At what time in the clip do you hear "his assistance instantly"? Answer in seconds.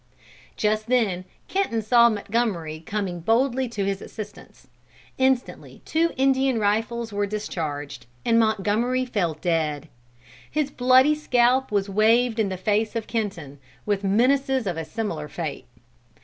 3.85-5.83